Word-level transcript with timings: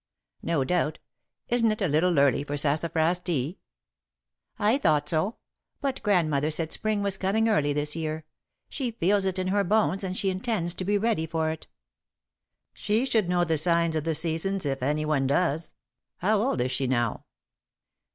"No 0.41 0.63
doubt. 0.63 0.97
Isn't 1.49 1.69
it 1.69 1.79
a 1.79 1.87
little 1.87 2.17
early 2.17 2.43
for 2.43 2.57
sassafras 2.57 3.19
tea?" 3.19 3.59
"I 4.57 4.79
thought 4.79 5.07
so, 5.07 5.35
but 5.79 6.01
Grandmother 6.01 6.49
said 6.49 6.71
Spring 6.71 7.03
was 7.03 7.17
coming 7.17 7.47
early 7.47 7.71
this 7.71 7.95
year. 7.95 8.25
She 8.67 8.89
feels 8.89 9.25
it 9.25 9.37
in 9.37 9.49
her 9.49 9.63
bones 9.63 10.03
and 10.03 10.17
she 10.17 10.31
intends 10.31 10.73
to 10.73 10.85
be 10.85 10.97
ready 10.97 11.27
for 11.27 11.51
it." 11.51 11.67
"She 12.73 13.05
should 13.05 13.29
know 13.29 13.43
the 13.43 13.59
signs 13.59 13.95
of 13.95 14.03
the 14.03 14.15
seasons, 14.15 14.65
if 14.65 14.81
anyone 14.81 15.27
does. 15.27 15.75
How 16.17 16.41
old 16.41 16.61
is 16.61 16.71
she 16.71 16.87
now?" 16.87 17.25